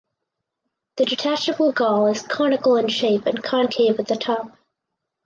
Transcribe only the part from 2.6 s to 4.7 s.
in shape and concave at the top.